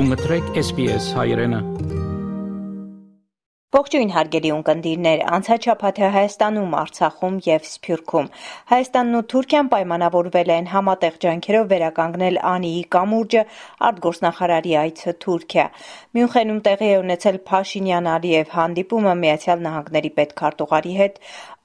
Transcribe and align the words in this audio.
Դու 0.00 0.06
մտրեք 0.08 0.46
SPS 0.56 1.06
հայրենը 1.12 1.58
Ողջույն 3.76 4.12
հարգելի 4.14 4.52
ունկնդիրներ, 4.54 5.20
անցաչափաթը 5.36 6.08
Հայաստանում, 6.14 6.72
Արցախում 6.78 7.36
եւ 7.46 7.66
Սփյուռքում։ 7.70 8.30
Հայաստանն 8.72 9.18
ու 9.18 9.22
Թուրքիան 9.32 9.68
պայմանավորվել 9.74 10.52
են 10.56 10.70
համատեղ 10.72 11.20
ջանքերով 11.24 11.68
վերականգնել 11.74 12.40
Անիի 12.52 12.82
կամուրջը 12.96 13.44
արտգործնախարարի 13.90 14.74
այցը 14.84 15.14
Թուրքիա։ 15.26 15.66
Մյունխենում 16.16 16.62
տեղի 16.70 16.90
է 16.90 16.98
ունեցել 17.04 17.40
Փաշինյան-Ալիև 17.52 18.54
հանդիպումը 18.56 19.14
Միացյալ 19.20 19.64
Նահանգների 19.68 20.14
պետքարտուղարի 20.20 20.96
հետ, 21.04 21.20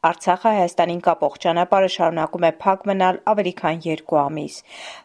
Արցախը 0.05 0.51
Հայաստանին 0.55 0.99
կապող 1.05 1.35
ճանապարհը 1.43 1.87
շարունակում 1.95 2.43
է 2.45 2.49
փակ 2.61 2.81
մնալ 2.89 3.15
ավելի 3.31 3.53
քան 3.59 3.79
երկու 3.85 4.17
ամիս։ 4.21 4.57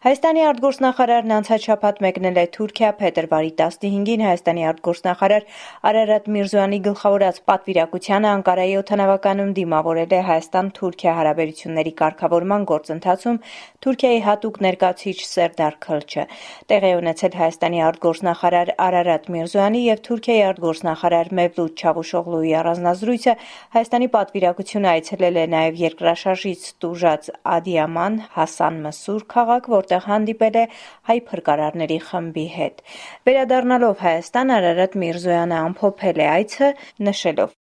Հայաստանի 0.05 0.43
արտգործնախարարն 0.51 1.33
անցաչափած 1.37 2.01
մեկնել 2.05 2.41
է 2.41 2.45
Թուրքիա 2.57 2.91
փետրվարի 3.01 3.53
15-ին 3.61 4.25
Հայաստանի 4.27 4.67
արտգործնախարար 4.71 5.47
Արարատ 5.91 6.29
Միրզոյանի 6.37 6.81
գլխավորած 6.89 7.41
պատվիրակությանը 7.49 8.29
Անկարայի 8.31 8.75
օթանավականում 8.81 9.55
դիմավորել 9.61 10.13
է 10.13 10.21
Հայաստան-Թուրքիա 10.29 11.15
հարաբերությունների 11.21 11.95
կարգավորման 12.01 12.69
գործընթացում 12.71 13.41
Թուրքիայի 13.81 14.21
հատուկ 14.29 14.61
ներկայացուցիչ 14.69 15.19
Սերդար 15.31 15.81
Քլչը։ 15.81 16.27
Տեղի 16.71 16.93
ունեցել 17.01 17.41
Հայաստանի 17.41 17.83
արտգործնախարար 17.89 18.75
Արարատ 18.91 19.33
Միրզոյանի 19.33 19.83
եւ 19.87 20.05
Թուրքիայի 20.11 20.45
արտգործնախարար 20.51 21.33
Մևլութ 21.41 21.81
Չավուշօղլուի 21.81 22.53
առանձնազրույցը 22.61 23.35
Հայաստանի 23.81 24.09
պատվիրակությունը 24.21 24.90
այցելել 24.95 25.39
է 25.43 25.45
նաև 25.55 25.79
երկրաշարժից 25.83 26.65
տուժած 26.85 27.31
Ադիաման, 27.57 28.19
Հասան 28.37 28.81
Մսուր 28.87 29.29
քաղաք, 29.35 29.71
որտեղ 29.77 30.09
հանդիպել 30.11 30.59
է 30.63 30.67
հայ 31.11 31.19
փրկարարների 31.31 32.01
խմբի 32.11 32.49
հետ։ 32.57 32.85
Վերադառնալով 33.31 34.05
Հայաստան 34.09 34.53
Արարատ 34.59 35.01
Միրզոյանը 35.05 35.63
ամփոփել 35.71 36.21
է 36.21 36.29
այցը, 36.35 36.75
նշելով. 37.11 37.57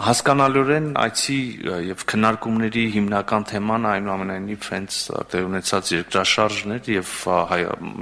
Հասկանալիորեն 0.00 0.86
այցի 0.96 1.34
եւ 1.88 2.04
քննարկումների 2.08 2.84
հիմնական 2.94 3.44
թեման 3.50 3.88
այնուամենայնիվ 3.90 4.68
հենց 4.74 5.00
տեղ 5.34 5.48
ունեցած 5.48 5.90
երկրաշարժն 5.92 6.74
էր 6.78 6.88
եւ 6.94 7.12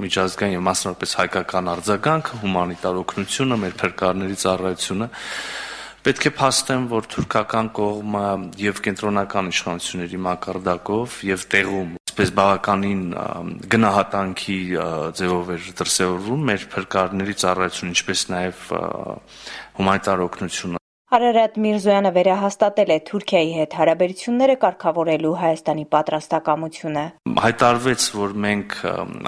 միջազգային 0.05 0.55
եւ 0.55 0.63
մասնավորապես 0.69 1.15
հայկական 1.21 1.71
արձագանքը, 1.73 2.39
հումանիտար 2.43 3.01
օգնությունը, 3.03 3.59
մեր 3.65 3.75
փրկարարների 3.83 4.39
ծառայությունը 4.45 5.09
Պետք 6.07 6.25
է 6.29 6.29
փաստեմ, 6.37 6.83
որ 6.87 7.07
թուրքական 7.11 7.69
կողմը 7.75 8.27
եւ 8.61 8.77
կենտրոնական 8.85 9.49
իշխանությունների 9.51 10.19
մակարդակով 10.23 11.17
եւ 11.27 11.43
տեղում 11.51 11.89
այսպես 11.99 12.31
բավականին 12.37 13.01
գնահատանքի 13.75 14.57
ձևով 15.19 15.51
էր 15.57 15.67
դրսևորվում 15.83 16.47
մեր 16.53 16.65
փրկարների 16.77 17.37
ծառայությունը, 17.43 17.91
ինչպես 17.97 18.23
նաեւ 18.37 18.63
հումանիտար 19.81 20.27
օգնությունը 20.29 20.86
Արարատ 21.07 21.53
Միրզոյանը 21.63 22.09
վերահաստատել 22.17 22.89
է 22.91 22.95
Թուրքիայի 23.07 23.51
հետ 23.57 23.75
հարաբերությունները 23.79 24.55
կարգավորելու 24.63 25.29
Հայաստանի 25.41 25.85
պատրաստակամությունը։ 25.93 27.03
Հայտարվեց, 27.45 28.07
որ 28.17 28.33
մենք 28.47 28.75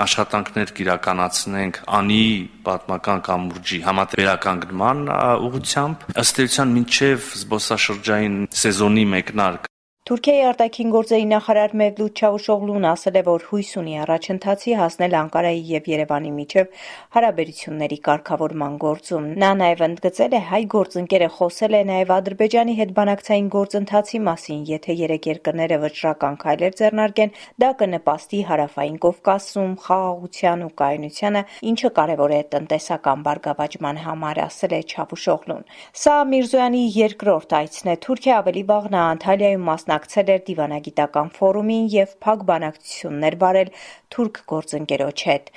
աշխատանքներ 0.04 0.74
կիրականացնենք 0.82 1.80
անի 2.02 2.20
պատմական 2.68 3.24
կամուրջի 3.30 3.82
համատեղեկանգնման 3.88 5.08
ուղղությամբ 5.48 6.06
ըստ 6.26 6.44
էության 6.44 6.76
մինչև 6.76 7.32
զբոսաշրջային 7.46 8.38
սեզոնի 8.60 9.08
մեկնարկ 9.16 9.69
Թուրքիայի 10.10 10.40
արտաքին 10.50 10.94
գործերի 10.94 11.26
նախարար 11.30 11.74
Մևլութ 11.80 12.20
Չավուշօղլուն 12.20 12.86
ասել 12.90 13.18
է, 13.20 13.22
որ 13.28 13.44
հույս 13.46 13.68
ունի 13.78 13.92
առաջընթացի 14.02 14.72
հասնել 14.80 15.16
Անկարայի 15.20 15.60
եւ 15.70 15.90
Երևանի 15.92 16.32
միջև 16.38 16.80
հարաբերությունների 17.14 18.00
կարգավորման 18.08 18.80
գործում։ 18.82 19.28
Նա 19.44 19.52
նաեւ 19.60 19.84
ընդգծել 19.86 20.34
է 20.34 20.42
հայ 20.50 20.62
գործընկերը 20.74 21.28
խոսել 21.36 21.78
է 21.78 21.82
նաեւ 21.90 22.14
Ադրբեջանի 22.18 22.74
հետ 22.80 22.94
բանակցային 22.98 23.52
գործընթացի 23.54 24.22
մասին, 24.30 24.64
եթե 24.74 24.96
երեք 24.98 25.30
երկրները 25.30 25.78
վճռական 25.86 26.42
քայլեր 26.42 26.74
ձեռնարկեն, 26.82 27.36
դա 27.62 27.70
կնպաստի 27.78 28.42
հարավային 28.50 28.98
Կովկասում 29.06 29.78
խաղաղության 29.86 30.66
ու 30.66 30.74
կայունությանը, 30.82 31.46
ինչը 31.70 31.94
կարևոր 32.02 32.34
է 32.34 32.42
տնտեսական 32.58 33.28
բարգավաճման 33.30 34.02
համար, 34.10 34.44
ասել 34.50 34.74
է 34.74 34.82
Չավուշօղլուն։ 34.90 35.64
Սա 36.02 36.18
Միրզոյանի 36.34 36.84
երկրորդ 36.98 37.58
այցն 37.62 37.94
է 37.94 37.98
Թուրքիա 38.10 38.42
ավելի 38.42 38.68
վաղ 38.74 38.92
նա 38.96 39.06
Անտալիայում 39.14 39.68
մասնակցել 39.70 39.99
մասնակցել 40.00 40.30
էր 40.32 40.44
դիվանագիտական 40.48 41.30
ֆորումին 41.36 41.88
եւ 41.92 42.12
փակ 42.24 42.44
բանակցություններ 42.50 43.36
վարել 43.44 43.70
թուրք 44.14 44.38
գործընկերոջ 44.52 45.24
հետ։ 45.30 45.50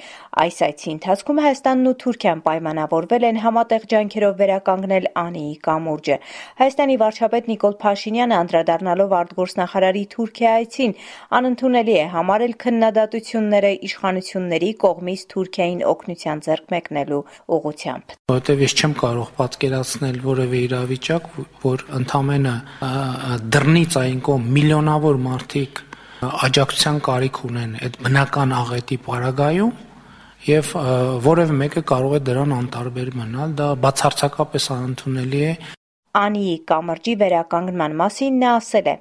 Այս 0.42 0.58
այցի 0.66 0.88
ընթացքում 0.92 1.40
Հայաստանն 1.42 1.88
ու 1.90 1.94
Թուրքիան 2.02 2.40
պայմանավորվել 2.46 3.26
են 3.28 3.38
համատեղ 3.42 3.86
ջանքերով 3.92 4.34
վերականգնել 4.42 5.06
Անիի 5.22 5.54
կամուրջը։ 5.66 6.16
Հայաստանի 6.62 6.96
վարչապետ 7.02 7.50
Նիկոլ 7.52 7.76
Փաշինյանը 7.82 8.36
անդրադառնալով 8.42 9.14
արտգործնախարարի 9.22 10.04
Թուրքիա 10.12 10.52
այցին 10.62 10.96
անընդունելի 11.42 11.96
է 12.02 12.06
համարել 12.16 12.54
քննադատությունները 12.64 13.72
իշխանությունների 13.88 14.70
կողմից 14.84 15.24
Թուրքիային 15.32 15.84
օգնության 15.92 16.42
ձեռք 16.48 16.74
մեկնելու 16.76 17.22
ուղղությամբ։ 17.56 18.16
Որտեւ 18.32 18.66
ես 18.66 18.76
չեմ 18.82 18.96
կարող 19.02 19.32
պատկերացնել 19.42 20.20
որևէ 20.32 20.60
իրավիճակ, 20.66 21.30
որ 21.62 21.86
ընդամենը 22.02 22.54
դռնից 23.56 23.96
այն 24.02 24.20
կողմ 24.28 24.52
միլիոնավոր 24.58 25.18
մարդիկ 25.28 25.82
աջակցության 26.22 26.98
կարիք 27.08 27.38
ունեն 27.48 27.76
այդ 27.82 27.98
բնական 28.06 28.56
աղետի 28.62 28.98
պարագայում 29.06 29.72
եւ 30.46 30.72
որևէ 31.26 31.54
մեկը 31.60 31.82
կարող 31.92 32.16
է 32.18 32.20
դրան 32.28 32.56
անտարբեր 32.58 33.14
մնալ 33.18 33.54
դա 33.58 33.68
բացարձակապես 33.86 34.68
անընդունելի 34.76 35.42
է 35.50 35.52
Անիի 36.12 36.56
կամրջի 36.68 37.12
վերականգնման 37.22 37.94
մասին 37.96 38.34
նա 38.42 38.48
ասել 38.58 38.88
է. 38.92 38.94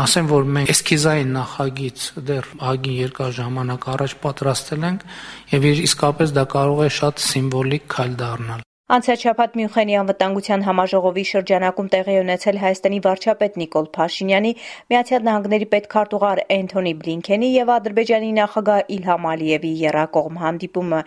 Ասեմ, 0.00 0.30
որ 0.30 0.46
մենք 0.54 0.70
էսքիզային 0.72 1.34
նախագիծ 1.36 2.06
դեռ 2.30 2.48
ագին 2.70 2.96
երկար 3.02 3.34
ժամանակ 3.40 3.84
առաջ 3.94 4.14
պատրաստել 4.22 4.86
ենք 4.88 5.04
եւ 5.52 5.68
իսկապես 5.74 6.32
դա 6.38 6.46
կարող 6.56 6.80
է 6.86 6.88
շատ 7.02 7.26
սիմվոլիկ 7.26 7.84
քայլ 7.98 8.16
դառնալ։ 8.24 8.64
Անցյալ 8.88 9.50
Մյունխենի 9.58 9.96
անվտանգության 10.00 10.62
համաժողովի 10.64 11.22
շրջանակում 11.28 11.88
տեղի 11.92 12.12
ունեցել 12.18 12.58
Հայաստանի 12.60 12.98
վարչապետ 13.04 13.56
Նիկոլ 13.60 13.88
Փաշինյանի, 13.96 14.52
Միացյալ 14.88 15.26
Նահանգների 15.26 15.66
պետքարտուղար 15.74 16.40
Էնթոնի 16.56 16.92
Բլինքենի 17.02 17.50
եւ 17.52 17.72
Ադրբեջանի 17.74 18.30
նախագահ 18.38 18.80
Իլհամ 18.96 19.26
Ալիևի 19.32 19.72
եռակողմ 19.82 20.38
հանդիպումը։ 20.44 21.00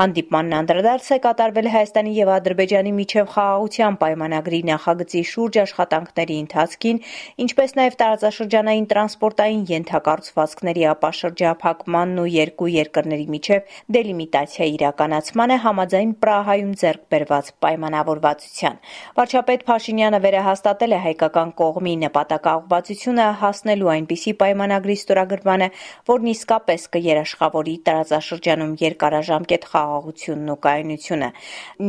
Հանդիպմանն 0.00 0.56
անդրադարձ 0.58 1.06
է 1.14 1.18
կատարվել 1.28 1.68
Հայաստանի 1.78 2.16
եւ 2.18 2.32
Ադրբեջանի 2.38 2.92
միջև 2.98 3.30
խաղաղության 3.38 3.98
պայմանագրի 4.02 4.60
նախագծի 4.74 5.22
շուրջ 5.30 5.60
աշխատանքների 5.62 6.40
ընթացքին, 6.42 7.00
ինչպես 7.46 7.78
նաեւ 7.78 7.98
տարածաշրջանային 8.02 8.90
տրանսպորտային 8.90 9.62
ենթակառուցվածքների 9.78 10.84
ապաշրջափակմանն 10.98 12.18
ու 12.18 12.28
երկու 12.34 12.72
երկրների 12.74 13.30
միջև 13.38 13.78
դելիմիտացիա 13.98 14.70
իրականացմանը 14.74 15.62
համաձայն 15.68 16.12
Պրահայում 16.18 16.76
ձեռք 16.82 17.06
բերված 17.08 17.27
պայմանավորվածության։ 17.64 18.76
Վարչապետ 19.18 19.64
Փաշինյանը 19.68 20.20
վերահաստատել 20.24 20.92
է 20.96 21.00
հայկական 21.04 21.50
կողմի 21.58 21.94
նպատակաուղղվածությունը 22.02 23.26
հասնելու 23.42 23.90
այնպիսի 23.94 24.32
պայմանագրի 24.42 24.96
ստորագրմանը, 24.98 25.68
որն 26.08 26.30
իսկապես 26.32 26.86
կերաշխավորի 26.98 27.74
տարածաշրջանում 27.88 28.72
երկարաժամկետ 28.82 29.68
խաղաղությունն 29.72 30.52
ու 30.54 30.58
կայունությունը։ 30.68 31.28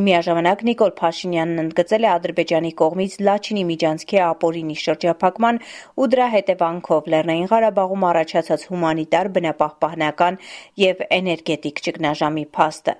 Միաժամանակ 0.10 0.64
Նիկոլ 0.70 0.94
Փաշինյանն 1.00 1.64
ընդգծել 1.64 2.04
է 2.04 2.10
Ադրբեջանի 2.10 2.72
կողմից 2.82 3.18
Լաչինի 3.30 3.64
միջանցքի 3.70 4.20
ապօրինի 4.30 4.78
շրջափակման 4.84 5.62
ու 6.00 6.10
դրա 6.14 6.28
հետևանքով 6.36 7.10
Լեռնային 7.14 7.50
Ղարաբաղում 7.54 8.06
առաջացած 8.10 8.66
հումանիտար, 8.70 9.30
բնապահպանական 9.40 10.40
եւ 10.84 11.04
էներգետիկ 11.20 11.82
ճգնաժամի 11.86 12.46
փաստը։ 12.60 12.96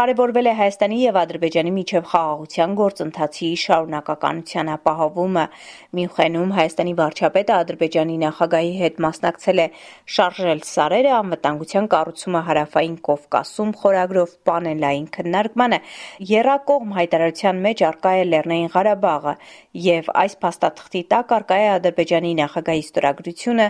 Կարևորվել 0.00 0.50
է 0.50 0.54
Հայաստանի 0.60 0.98
եւ 1.00 1.18
Ադրբեջանի 1.20 1.72
միջև 1.80 2.08
խաղաղության 2.12 2.74
գործընթացի 2.80 3.50
շարունակականության 3.64 4.70
ապահովումը։ 4.76 5.44
Մյունխենում 5.98 6.54
Հայաստանի 6.60 6.94
վարչապետը 7.00 7.54
Ադրբեջանի 7.56 8.16
նախագահի 8.22 8.72
հետ 8.80 9.00
մասնակցել 9.04 9.62
է 9.64 9.66
«Շարժել 10.14 10.60
սարերը. 10.70 11.12
անվտանգության 11.20 11.88
կառուցումը 11.94 12.42
Հարավային 12.50 12.96
Կովկասում» 13.08 13.72
խորագրով 13.80 14.34
պանելային 14.50 15.08
քննարկմանը։ 15.16 15.78
Եռակողմ 16.30 16.94
հայտարարության 17.00 17.60
մեջ 17.66 17.84
առկա 17.90 18.12
է 18.20 18.24
Լեռնային 18.30 18.72
Ղարաբաղը 18.76 19.34
եւ 19.90 20.10
այս 20.22 20.38
փաստաթղթի 20.44 21.02
տակ 21.14 21.34
առկա 21.40 21.60
է 21.64 21.68
Ադրբեջանի 21.74 22.32
նախագահի 22.40 22.82
ստորագրությունը, 22.86 23.68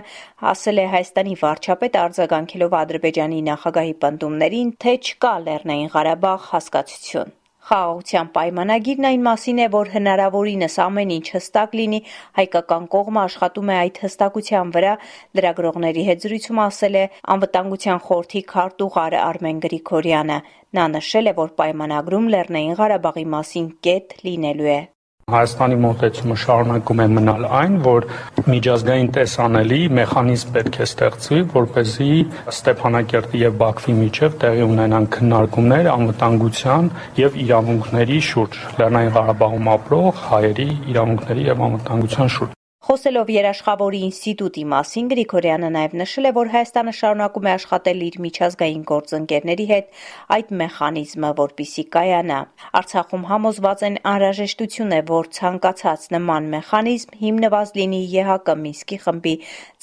ասել 0.53 0.81
է 0.83 0.87
Հայաստանի 0.95 1.35
վարչապետը 1.43 2.01
արձագանքելով 2.05 2.79
Ադրբեջանի 2.81 3.43
նախագահի 3.51 3.95
պնդումներին, 4.05 4.73
թե 4.85 4.97
չկա 5.01 5.35
Լեռնային 5.49 5.93
Ղարաբաղ 5.97 6.49
հասկացություն։ 6.55 7.37
Խաղաղության 7.69 8.29
պայմանագիրն 8.35 9.07
այն 9.09 9.25
մասին 9.25 9.59
է, 9.61 9.65
որ 9.75 9.89
հնարավորինս 9.95 10.77
ամեն 10.85 11.11
ինչ 11.15 11.25
հստակ 11.35 11.75
լինի, 11.79 11.99
հայկական 12.39 12.87
կողմը 12.95 13.21
աշխատում 13.23 13.69
է 13.73 13.75
այդ 13.81 13.99
հստակության 14.05 14.71
վրա, 14.77 14.93
լրագրողների 15.39 16.05
հետ 16.09 16.25
զրույցում 16.25 16.61
ասել 16.65 16.97
է 17.01 17.03
Անվտանգության 17.35 18.01
խորհրդի 18.07 18.41
քարտուղար 18.53 19.17
Արմեն 19.21 19.61
Գրիգորյանը։ 19.67 20.39
Նա 20.79 20.87
նշել 20.95 21.29
է, 21.29 21.35
որ 21.43 21.53
պայմանագրում 21.61 22.31
Լեռնային 22.35 22.79
Ղարաբաղի 22.81 23.27
մասին 23.35 23.69
կետ 23.89 24.17
լինելու 24.25 24.73
է։ 24.77 24.81
Հայաստանի 25.29 25.75
մոտեցումը 25.83 26.35
շարունակում 26.43 27.01
է 27.03 27.05
մնալ 27.15 27.45
այն, 27.57 27.75
որ 27.85 28.07
միջազգային 28.51 29.09
տեսանելի 29.17 29.79
մեխանիզմ 29.99 30.55
պետք 30.55 30.79
է 30.81 30.87
ստեղծվի, 30.87 31.41
որպեսզի 31.55 32.09
Ստեփանակերտի 32.53 33.43
եւ 33.45 33.59
Բաքվի 33.61 33.97
միջև 34.01 34.39
տեղի 34.45 34.65
ունենան 34.69 35.09
քննարկումներ 35.17 35.91
անվտանգության 35.97 36.89
եւ 37.21 37.37
իրավունքների 37.45 38.23
շուրջ, 38.31 38.63
Լեռնային 38.81 39.13
Ղարաբաղում 39.19 39.69
ապրող 39.77 40.25
հայերի 40.31 40.71
իրավունքների 40.95 41.47
եւ 41.51 41.63
անվտանգության 41.69 42.35
շուրջ։ 42.37 42.60
Խոսելով 42.81 43.27
Երաշխավորի 43.29 43.99
ինստիտուտի 44.07 44.61
մասին 44.71 45.09
Գրիգորյանը 45.11 45.67
նաև 45.73 45.91
նշել 45.99 46.27
է, 46.27 46.29
որ 46.33 46.47
Հայաստանը 46.53 46.93
շարունակում 46.99 47.47
է 47.47 47.51
աշխատել 47.55 47.99
իր 48.05 48.15
միջազգային 48.25 48.85
գործընկերների 48.91 49.65
հետ 49.71 49.99
այդ 50.35 50.53
մեխանիզմը, 50.61 51.29
որպիսի 51.41 51.83
կայանա։ 51.95 52.39
Արցախում 52.81 53.27
համոզված 53.31 53.83
են 53.85 53.99
անհրաժեշտություն 54.11 54.95
է, 54.97 55.01
որ 55.11 55.29
ցանկացած 55.37 56.07
նման 56.15 56.47
մեխանիզմ 56.55 57.13
հիմնված 57.21 57.75
լինի 57.77 58.01
ԵՀԿ 58.15 58.55
Մինսկի 58.63 58.97
խմբի 59.05 59.35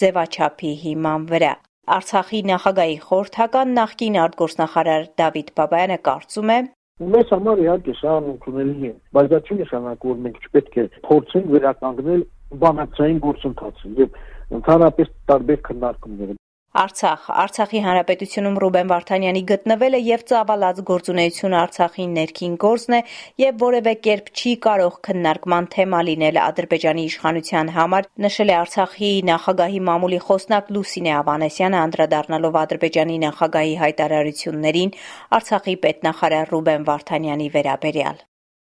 ձևաչափի 0.02 0.72
հիման 0.82 1.28
վրա։ 1.30 1.52
Արցախի 1.98 2.40
նախագահի 2.50 2.98
խորհրդական 3.06 3.78
նախկին 3.78 4.18
արտգործնախարար 4.26 5.06
Դավիթ 5.22 5.54
Բաբայանը 5.62 6.00
կարծում 6.10 6.52
է, 6.58 6.58
Մեզ 6.98 7.28
համար 7.30 7.60
իհարկե 7.62 7.92
սա 7.94 8.12
անընդունելի 8.18 8.88
է, 8.88 8.92
բայց 9.14 9.28
դա 9.30 9.38
չի 9.46 9.56
նշանակում, 9.58 10.08
որ 10.10 10.16
մենք 10.24 10.38
չպետք 10.48 10.78
է 10.82 10.84
փորձենք 11.04 11.52
վերականգնել 11.54 12.24
բանակցային 12.64 13.22
գործընթացը 13.28 13.94
եւ 14.02 14.20
ընդհանրապես 14.58 15.16
տարբեր 15.32 15.64
քննարկումները 15.70 16.38
Արցախ. 16.78 17.22
Արցախի 17.42 17.80
հանրապետությունում 17.84 18.56
Ռուբեն 18.62 18.90
Վարդանյանի 18.92 19.40
գտնվելը 19.50 20.00
եւ 20.08 20.20
ծավալած 20.30 20.82
գործունեությունը 20.90 21.56
Արցախի 21.60 22.06
ներքին 22.12 22.54
գործն 22.64 22.96
է 22.98 23.00
եւ 23.42 23.64
որևէ 23.64 23.94
կերպ 24.04 24.30
չի 24.36 24.52
կարող 24.68 25.00
քննարկման 25.08 25.68
թեմա 25.74 26.02
լինել 26.10 26.40
Ադրբեջանի 26.44 27.08
իշխանության 27.08 27.72
համար, 27.78 28.08
նշել 28.28 28.52
է 28.52 28.56
Արցախի 28.60 29.12
նախագահի 29.32 29.82
մամուլի 29.88 30.22
խոսնակ 30.28 30.72
Լուսինե 30.76 31.12
Ավանեսյանը 31.24 31.82
անդրադառնալով 31.88 32.62
Ադրբեջանի 32.62 33.20
նախագահի 33.26 33.76
հայտարարություններին 33.88 34.96
Արցախի 35.40 35.78
պետնախարար 35.88 36.52
Ռուբեն 36.54 36.90
Վարդանյանի 36.92 37.54
վերաբերյալ։ 37.58 38.27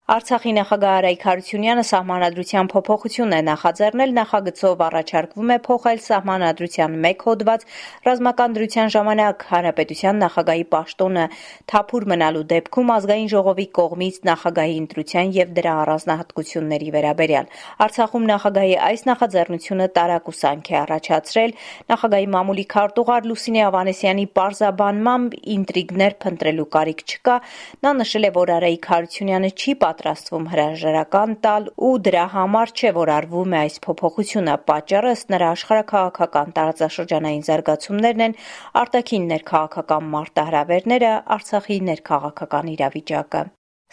Արցախի 0.06 0.53
նախագահ 0.55 0.93
Արայք 0.97 1.25
Հարությունյանը 1.26 1.82
սահմանադրության 1.87 2.69
փոփոխություն 2.70 3.32
է 3.35 3.38
նախաձեռնել, 3.47 4.11
նախագծով 4.19 4.82
առաջարկվում 4.87 5.49
է 5.50 5.56
փոխել 5.67 5.99
սահմանադրության 6.05 6.93
մեկ 7.06 7.25
հոդված 7.26 7.64
ռազմական 8.06 8.55
դրության 8.56 8.93
ժամանակ 8.94 9.43
հանրապետության 9.50 10.20
նախագահի 10.23 10.67
պաշտոնը 10.76 11.25
թափուր 11.73 12.06
մնալու 12.12 12.44
դեպքում 12.55 12.93
ազգային 12.97 13.31
ժողովի 13.35 13.67
կողմից 13.81 14.20
նախագահի 14.31 14.79
ընտրության 14.87 15.35
եւ 15.43 15.50
դրա 15.58 15.75
առանձնահատկությունների 15.82 16.88
վերաբերյալ։ 16.94 17.50
Արցախում 17.82 18.31
նախագահի 18.31 18.79
այս 18.87 19.05
նախաձեռնությունը 19.11 19.91
տարակուսանք 19.99 20.70
է 20.70 20.79
առաջացրել 20.87 21.56
նախագահի 21.91 22.31
մամուլի 22.37 22.67
քարտուղար 22.76 23.26
Լուսինե 23.26 23.67
Ավանեսյանի 23.67 24.26
պարզաբանմամբ 24.38 25.37
ինտրիգներ 25.56 26.19
փնտրելու 26.23 26.70
կարիք 26.79 27.05
չկա։ 27.11 27.37
Նա 27.82 27.94
նշել 28.06 28.31
է, 28.31 28.32
որ 28.37 28.56
Արայք 28.61 28.91
Հարությունյանը 28.94 29.50
չի 29.56 29.79
պատրաստվում 29.97 30.47
հրաժարական 30.53 31.31
տալ 31.41 31.69
ու 31.81 31.97
դրա 32.05 32.25
համար 32.35 32.73
չէ, 32.77 32.91
որ 32.97 33.11
արվում 33.17 33.55
է 33.57 33.59
այս 33.65 33.77
փոփոխությունը։ 33.87 34.55
Պատճառը 34.69 35.13
ըստ 35.17 35.31
նրա 35.33 35.49
աշխարհակաղակական 35.57 36.55
տարածաշրջանային 36.57 37.45
զարգացումներն 37.47 38.25
են, 38.27 38.35
արտաքին 38.83 39.29
ներքաղաքական 39.33 40.11
մարտահրավերները, 40.17 41.13
Արցախի 41.37 41.79
ներքաղաքական 41.87 42.67
իրավիճակը։ 42.77 43.43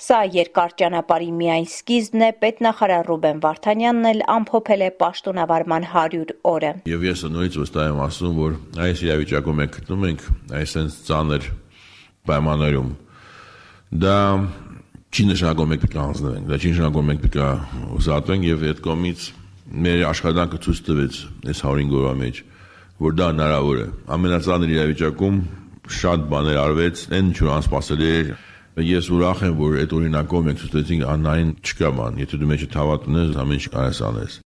Սա 0.03 0.19
երկար 0.33 0.71
ճանապարհի 0.81 1.31
միայն 1.37 1.67
սկիզբն 1.69 2.23
է, 2.25 2.29
պետնախարար 2.43 3.03
Ռուբեն 3.11 3.41
Վարդանյանն 3.43 4.07
էլ 4.09 4.23
ամփոփել 4.33 4.83
է 4.83 4.89
պաշտոնավարման 5.03 5.85
100 5.93 6.33
օրը։ 6.49 6.71
Եվ 6.89 7.05
ես 7.07 7.23
նորից 7.35 7.59
վստահ 7.61 7.91
եմ 7.93 8.01
ասում, 8.07 8.33
որ 8.41 8.57
այս 8.87 9.03
իրավիճակում 9.05 9.61
մենք 9.61 9.77
գտնում 9.77 10.07
ենք 10.09 10.25
այսպես 10.63 10.97
ծանր 11.13 11.47
պայմաններում։ 12.25 12.89
Դա 13.93 14.17
չի 15.13 15.23
նշանակում 15.29 15.69
մենք 15.73 15.83
պետք 15.83 15.95
է 15.95 16.01
հանձնվենք, 16.03 16.45
դա 16.49 16.57
չի 16.57 16.69
նշանակում 16.73 17.09
մենք 17.09 17.19
պետք 17.23 17.35
է 17.37 17.49
ուզատվենք 17.97 18.47
եւ 18.49 18.63
այդ 18.69 18.79
կողմից 18.87 19.25
մեր 19.83 20.05
աշխատանքը 20.09 20.61
ցույց 20.63 20.79
տվեց 20.87 21.19
այս 21.53 21.61
105 21.63 21.93
օրվա 21.99 22.13
մեջ, 22.23 22.39
որ 23.03 23.13
դա 23.19 23.27
հնարավոր 23.33 23.83
է։ 23.83 23.85
Ամենածանր 24.17 24.73
իրավիճակում 24.73 25.37
շատ 25.99 26.25
բաներ 26.33 26.59
արվեց, 26.63 27.05
այն 27.13 27.29
ինչ 27.29 27.37
որ 27.43 27.53
անսպասելի 27.59 28.09
էր 28.13 28.33
Ես 28.73 29.05
ուրախ 29.13 29.41
եմ, 29.45 29.51
որ 29.59 29.75
այդ 29.83 29.91
օրինակով 29.93 30.45
մենք 30.47 30.61
ցույց 30.63 30.71
տվեցինք 30.73 31.03
անայն 31.13 31.49
չկա 31.61 31.89
բան։ 31.93 32.15
Եթե 32.23 32.37
դու 32.41 32.47
մեջը 32.49 32.67
թավատ 32.73 33.03
ունես, 33.11 33.35
ամեն 33.43 33.59
ինչ 33.59 33.65
կարես 33.69 33.99
անես։ 34.07 34.37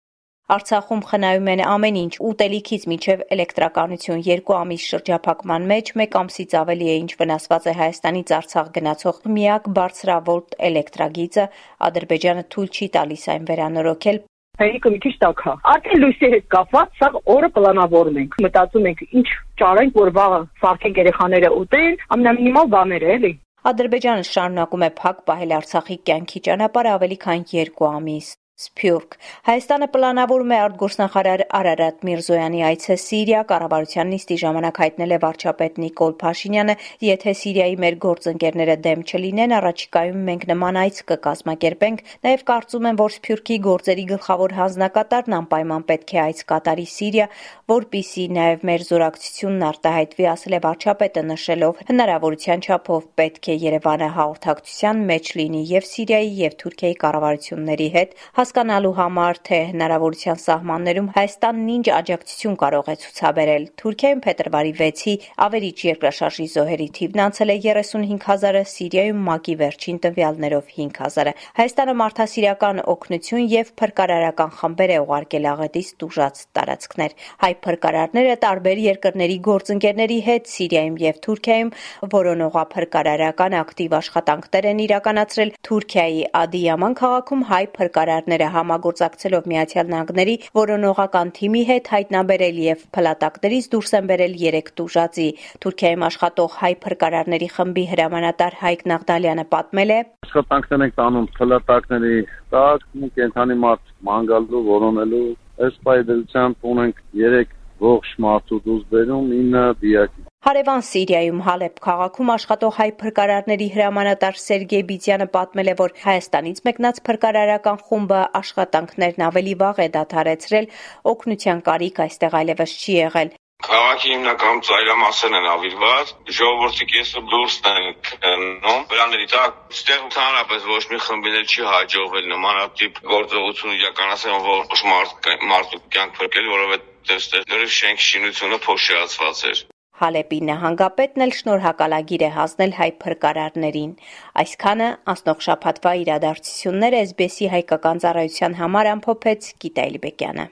Արցախում 0.55 1.01
խնայում 1.11 1.49
են 1.51 1.61
ամեն 1.67 1.97
ինչ՝ 1.99 2.13
ուտելիքից 2.27 2.83
մինչև 2.91 3.23
էլեկտրականություն։ 3.35 4.21
Երկու 4.27 4.55
ամիս 4.57 4.85
շրջափակման 4.91 5.65
մեջ 5.71 5.91
մեկ 6.01 6.15
ամսից 6.21 6.55
ավելի 6.61 6.87
է 6.93 6.95
ինչ 6.99 7.11
վնասված 7.23 7.67
է 7.67 7.75
Հայաստանից 7.79 8.31
Արցախ 8.37 8.71
գնացող 8.77 9.19
միակ 9.39 9.67
բարձրավոլտ 9.79 10.55
էլեկտրագիծը։ 10.69 11.49
Ադրբեջանը 11.89 12.47
թույլ 12.55 12.71
չի 12.79 12.89
տալիս 12.99 13.27
այն 13.35 13.51
վերանորոգել, 13.51 14.23
Հայիկը 14.63 14.95
մի 14.95 15.03
քիչ 15.05 15.15
տակ 15.27 15.43
է։ 15.51 15.57
Արդեն 15.75 16.01
լույսի 16.07 16.29
հետ 16.37 16.47
կապված 16.55 16.95
սա 17.03 17.11
օրը 17.35 17.51
պլանավորում 17.59 18.23
ենք։ 18.23 18.39
Մտածում 18.47 18.89
ենք 18.93 19.05
ինչ 19.19 19.27
ճարենք, 19.61 19.99
որ 20.01 20.15
վաղը 20.17 20.41
սարքենք 20.63 21.03
երեխաները 21.03 21.53
ուտեն, 21.59 22.01
ամենամինիմալ 22.17 22.73
բաները 22.79 23.13
էլի։ 23.19 23.35
Ադրբեջանը 23.67 24.27
շարունակում 24.31 24.87
է 24.87 24.91
փակ 25.03 25.23
պահել 25.29 25.55
Արցախի 25.61 26.03
կյանքի 26.07 26.47
ճանապարհը 26.49 26.97
ավելի 26.97 27.23
քան 27.27 27.49
2 27.53 27.89
ամիս։ 27.93 28.35
Սփյուռք 28.57 29.17
Հայաստանը 29.47 29.87
պլանավորում 29.93 30.53
է 30.57 30.59
արտգործնախարար 30.67 31.43
Արարատ 31.59 32.05
Միրզոյանի 32.09 32.61
այցը 32.69 32.95
Սիրիա 33.03 33.41
կառավարության 33.51 34.09
նիստի 34.13 34.39
ժամանակ 34.43 34.79
հայտնել 34.83 35.11
է 35.13 35.19
վարչապետ 35.25 35.75
Նիկոլ 35.83 36.15
Փաշինյանը 36.23 36.77
եթե 37.07 37.35
Սիրիայի 37.41 37.77
մեր 37.85 37.99
գործընկերները 38.05 38.77
դեմ 38.87 39.03
չլինեն 39.05 39.53
առաջիկայում 39.57 40.23
մենք 40.29 40.47
նման 40.53 40.79
այց 40.85 41.01
կկազմակերպենք 41.13 42.01
նաև 42.25 42.47
կարծում 42.53 42.89
եմ 42.89 43.01
որ 43.03 43.15
Սփյուռքի 43.17 43.59
գործերի 43.67 44.07
գլխավոր 44.17 44.57
հանձնակատարն 44.57 45.37
անպայման 45.37 45.87
պետք 45.93 46.17
է 46.17 46.21
այց 46.25 46.43
կատարի 46.57 46.89
Սիրիա 46.97 47.29
որպիսի 47.77 48.27
նաև 48.41 48.67
մեր 48.73 48.87
զորակցությունն 48.89 49.69
արտահայտվի 49.69 50.29
ասել 50.33 50.57
է 50.57 50.63
վարչապետը 50.65 51.27
նշելով 51.35 51.85
հնարավորության 51.93 52.67
չափով 52.67 53.07
պետք 53.21 53.53
է 53.53 53.61
Երևանը 53.67 54.11
հաղորդակցության 54.17 55.07
մեջ 55.13 55.31
լինի 55.43 55.63
եւ 55.77 55.89
Սիրիայի 55.93 56.35
եւ 56.47 56.59
Թուրքիայի 56.63 56.99
կառավարությունների 57.05 57.89
հետ 57.97 58.15
հասկանալու 58.47 58.93
համար, 58.95 59.39
թե 59.43 59.59
հնարավորության 59.73 60.39
սահմաններում 60.39 61.07
Հայաստանն 61.17 61.71
ինչ 61.77 61.87
աջակցություն 61.97 62.57
կարող 62.63 62.91
է 62.93 62.95
ցուցաբերել։ 63.03 63.65
Թուրքիայում 63.81 64.21
փետրվարի 64.27 64.73
6-ի 64.79 65.15
ավերիչ 65.47 65.79
երկրաշարժի 65.87 66.47
զոհերի 66.55 66.87
թիվն 66.97 67.23
անցել 67.27 67.51
է 67.51 67.57
35000-ը, 67.67 68.63
Սիրիայում 68.71 69.27
ՄԱԿ-ի 69.27 69.55
վերջին 69.63 69.99
տվյալներով 70.07 70.71
5000-ը։ 70.77 71.33
Հայաստանը 71.59 71.95
մարդասիրական 72.07 72.83
օգնություն 72.95 73.49
եւ 73.57 73.73
փրկարարական 73.83 74.51
խմբեր 74.61 74.91
է 74.95 74.99
ուղարկել 75.07 75.51
աղետից 75.57 75.91
տուժած 76.07 76.37
տարածքներ։ 76.55 77.17
Հայ 77.43 77.53
փրկարարները 77.67 78.37
տարբեր 78.47 78.79
երկրների 78.87 79.39
գործընկերների 79.51 80.21
հետ 80.31 80.51
Սիրիայում 80.55 80.97
եւ 81.03 81.21
Թուրքիայում 81.27 81.75
որոնողափրկարարական 82.15 83.59
ակտիվ 83.65 83.99
աշխատանքներ 84.01 84.71
են 84.71 84.85
իրականացրել 84.87 85.55
Թուրքիայի 85.67 86.23
Ադիյաման 86.47 86.97
քաղաքում 87.01 87.47
հայ 87.51 87.65
փրկարարներ 87.77 88.36
ընկերները 88.37 88.53
համագործակցելով 88.53 89.47
Միացյալ 89.51 89.89
Նահանգների 89.93 90.35
որոնողական 90.57 91.29
թիմի 91.37 91.63
հետ 91.71 91.87
հայտնաբերել 91.93 92.59
եւ 92.65 92.83
փլատակներից 92.97 93.69
դուրս 93.73 93.93
են 93.97 94.09
բերել 94.11 94.35
3 94.43 94.73
տուժածի։ 94.77 95.29
Թուրքիայում 95.65 96.05
աշխատող 96.09 96.57
հայ 96.61 96.73
փրկարարների 96.85 97.49
խմբի 97.57 97.85
հրամանատար 97.93 98.59
Հայկ 98.61 98.85
Նաղդալյանը 98.93 99.45
պատմել 99.57 99.91
է. 99.97 100.01
Աշխատանքներ 100.29 100.85
ենք 100.87 100.97
տանում 101.01 101.29
փլատակների 101.41 102.17
տակ, 102.53 102.87
կենթանի 103.17 103.57
մարդ 103.65 103.85
մանգալու, 104.11 104.65
որոնելու 104.77 105.27
Այս 105.57 105.77
պայդելությամբ 105.89 106.67
ունենք 106.69 106.99
3 107.17 107.53
ողջ 107.81 108.09
մարդու 108.25 108.59
դուրս 108.67 108.83
բերում 108.93 109.31
9 109.33 109.63
դիակի 109.81 110.25
Հարևան 110.47 110.83
Սիրիայում 110.87 111.41
Հալեբ 111.43 111.79
քաղաքում 111.85 112.29
աշխատող 112.33 112.77
հայ 112.77 112.85
փրկարարների 113.01 113.67
հրամանատար 113.77 114.37
Սերգեյ 114.43 114.85
Բիցյանը 114.91 115.27
պատմել 115.37 115.71
է, 115.73 115.75
որ 115.81 115.95
Հայաստանից 116.03 116.61
մեկնած 116.69 117.01
փրկարարական 117.09 117.81
խումբը 117.89 118.21
աշխատանքներն 118.41 119.25
ավելի 119.27 119.57
վաղ 119.65 119.83
է 119.83 119.89
դադարեցրել, 119.97 120.71
օգնության 121.15 121.65
կարիք 121.67 121.99
այստեղ 122.07 122.39
այլևս 122.43 122.77
չի 122.79 122.95
եղել։ 122.95 123.35
Քաղաքի 123.67 124.09
հիմնական 124.15 124.63
ծայրամասերն 124.71 125.37
են 125.41 125.51
ավիրված, 125.57 126.15
ժողովրդի 126.39 126.87
կեսը 126.95 127.27
դուրս 127.35 127.61
են 127.75 127.91
գնում, 128.07 128.83
վրաների 128.95 129.31
տակ 129.35 129.61
ստեղ 129.75 130.01
ընդհանրապես 130.07 130.69
ոչ 130.71 130.83
մի 130.95 131.01
խմբիներ 131.11 131.47
չի 131.51 131.71
հաջողվել 131.75 132.29
նմանատիպ 132.37 133.07
գործողություն 133.17 133.79
իրականացնել, 133.83 134.43
որ 134.47 134.85
մարդ 134.95 135.33
մարդու 135.57 135.87
կյանք 135.97 136.21
փրկել, 136.21 136.53
որովհետև 136.55 137.25
ստեղ 137.25 137.49
դեռ 137.51 137.73
շենք 137.81 138.05
շինությունը 138.11 138.61
փոշիացված 138.69 139.49
էր։ 139.51 139.71
Հալեպի 139.97 140.39
նահանգապետն 140.45 141.25
էլ 141.25 141.31
շնորհակալագիր 141.37 142.25
է 142.27 142.29
հասնել 142.35 142.75
հայ 142.77 142.89
փրկարարներին։ 143.05 143.95
Այսքանը 144.43 144.89
անցնող 145.13 145.41
շաբաթվա 145.47 145.93
իրադարձությունները 146.03 147.01
SBS-ի 147.07 147.51
հայկական 147.57 148.05
ծառայության 148.05 148.59
համար 148.61 148.93
ամփոփեց 148.93 149.51
Գիտա 149.65 149.89
Էլիբեկյանը։ 149.93 150.47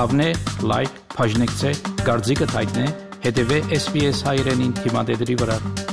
Հավնե, 0.00 0.28
լայք, 0.72 1.00
բաժնեկցե, 1.20 1.72
դարձիկը 2.08 2.52
թայտնե, 2.56 2.90
հետեւե 3.28 3.64
SBS 3.84 4.28
հայրենին 4.32 4.78
թիմադեդի 4.80 5.42
վրա։ 5.44 5.91